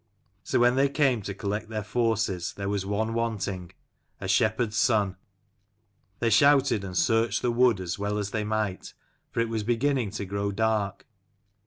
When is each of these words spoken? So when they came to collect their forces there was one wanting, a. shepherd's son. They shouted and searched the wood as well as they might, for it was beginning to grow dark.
So 0.43 0.57
when 0.59 0.77
they 0.77 0.89
came 0.89 1.21
to 1.21 1.33
collect 1.35 1.69
their 1.69 1.83
forces 1.83 2.53
there 2.55 2.67
was 2.67 2.87
one 2.87 3.13
wanting, 3.13 3.71
a. 4.19 4.27
shepherd's 4.27 4.75
son. 4.75 5.15
They 6.17 6.31
shouted 6.31 6.83
and 6.83 6.97
searched 6.97 7.43
the 7.43 7.51
wood 7.51 7.79
as 7.79 7.99
well 7.99 8.17
as 8.17 8.31
they 8.31 8.43
might, 8.43 8.95
for 9.29 9.41
it 9.41 9.47
was 9.49 9.61
beginning 9.61 10.09
to 10.17 10.25
grow 10.25 10.51
dark. 10.51 11.05